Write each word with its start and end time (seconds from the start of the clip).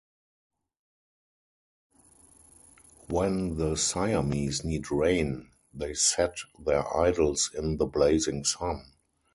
When 3.09 3.57
the 3.57 3.75
Siamese 3.75 4.63
need 4.63 4.89
rain, 4.89 5.51
they 5.75 5.93
set 5.93 6.37
their 6.57 6.91
idols 6.97 7.51
in 7.53 7.77
the 7.77 7.85
blazing 7.85 8.43
sun. 8.43 8.93